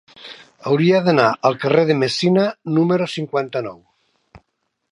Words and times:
Hauria 0.69 1.01
d'anar 1.07 1.25
al 1.49 1.57
carrer 1.65 1.83
de 1.91 1.97
Messina 2.05 2.45
número 2.79 3.09
cinquanta-nou. 3.17 3.79